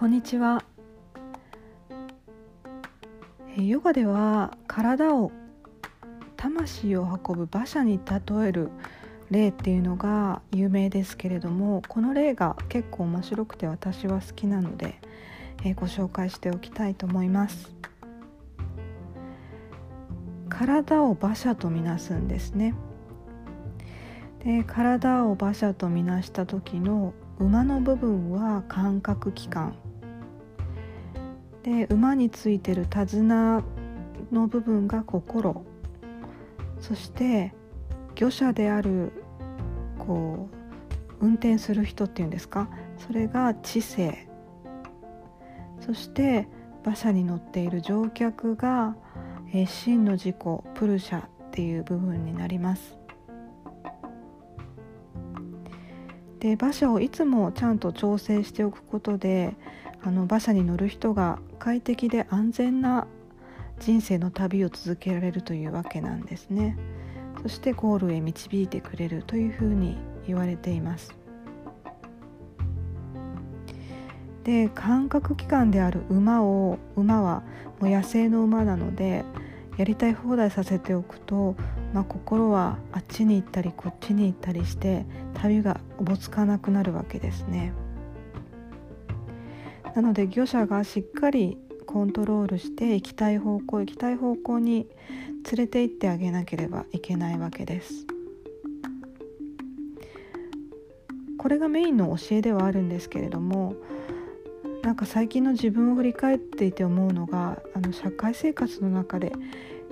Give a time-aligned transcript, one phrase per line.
[0.00, 0.64] こんにちは。
[3.58, 5.30] ヨガでは体を
[6.38, 8.70] 魂を運ぶ馬車に例える
[9.30, 14.98] 例っていうのが有名ですけれどもこの例が結構面白くて私は好きなので、
[15.64, 17.74] えご紹介しておきたいと思います。
[20.48, 22.74] 体を馬車とみなすんですね。
[24.42, 29.76] で体を馬車とみなした時の馬の部分は感覚器官。
[31.62, 33.62] で馬についてる手綱
[34.32, 35.64] の部分が心。
[36.80, 37.52] そして
[38.14, 39.12] 漁者である
[39.98, 40.48] こ
[41.20, 42.68] う運転する人っていうんですか？
[42.98, 44.26] それが知性。
[45.80, 46.48] そして
[46.84, 48.96] 馬車に乗っている乗客が、
[49.52, 50.36] えー、真の自己
[50.74, 52.96] プルシャっていう部分になります。
[56.40, 59.54] で馬車をいつもちゃんと調整しておくことで
[60.02, 63.06] あの馬車に乗る人が快適で安全な
[63.78, 66.76] 人生の旅を続けられるというわけなんですね。
[67.42, 71.14] そしてゴールへ導いてくれるというふうに言われています。
[74.44, 77.42] で感覚器官である馬を馬は
[77.78, 79.24] もう野生の馬なので
[79.80, 81.56] やりたい放題させておくと、
[81.94, 87.72] まあ、心はあっちに行ったりこっちに行ったりして旅がおぼつかなくなるわけですね。
[89.96, 91.56] なので漁者がしっかり
[91.86, 94.86] コントロールして行きたい方向行きたい方向に
[95.50, 98.06] 連れて行ってあげなければいけないわけです。
[101.38, 103.76] これがメインの教えではあるんですけれども
[104.90, 109.30] なんか最近の自分を振り返っていて思うのがあの社会生活の中で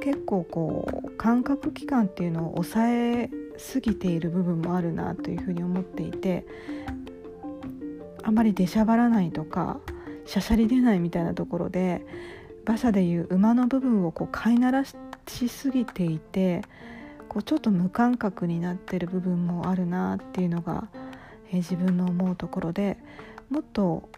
[0.00, 6.46] 結構こう感覚器官っていうのを抑えすぎている部分もあるなというふうに思っていて
[8.22, 9.80] あまり出しゃばらないとか
[10.26, 12.06] しゃしゃり出ないみたいなところで
[12.64, 14.94] 馬車でいう馬の部分をこう飼いならし
[15.48, 16.62] すぎていて
[17.28, 20.86] こうちょっと無感覚になってる部分もあるなっていうのが、
[21.48, 22.96] えー、自分の思うところで
[23.50, 24.08] もっと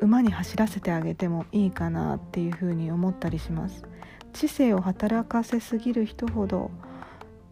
[0.00, 3.84] 馬に走らせてあげてもいいかなっていうふうに思ったりします。
[4.32, 6.70] 知性を働かせすぎる人ほど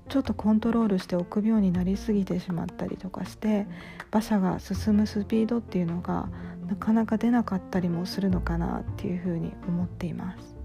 [0.08, 3.66] ちょっとコントロールして臆病になりすぎてしまったりとかして
[4.12, 6.28] 馬車が進むスピードっていうのが
[6.68, 10.56] なかなか出なかったりもするのかなっていうふうに思っています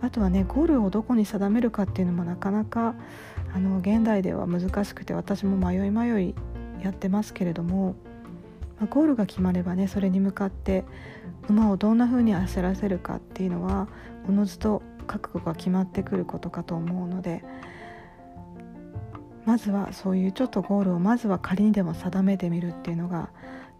[0.00, 2.94] あとはねゴールをどこに定めるかっていうのもなかなか
[3.54, 6.34] あの現代では難しくて私も迷い迷い
[6.82, 7.96] やってますけれども、
[8.78, 10.84] まあ、ゴールが決まればねそれに向かって
[11.48, 13.88] 馬をどんな風に走らせるかっていうのは
[14.28, 17.42] おのずと覚悟が決まってくることかと思うので
[19.46, 23.30] まずはそういうちょっとゴールをまずは仮にでも定めてみるっていうのが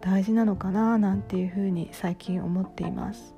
[0.00, 3.34] 大事なのかななんていうふうに最近思っています。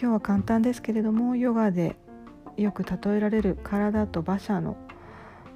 [0.00, 1.96] 今日は簡単ですけれどもヨガで
[2.56, 4.76] よく例えられる体と馬車の、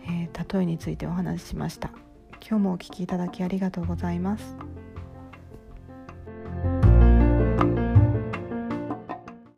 [0.06, 1.90] えー、例えについてお話ししました。
[2.46, 4.73] 今日もお聴きいただきありがとうございます。